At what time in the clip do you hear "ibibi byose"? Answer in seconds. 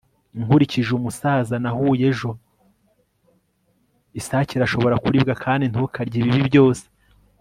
6.19-6.85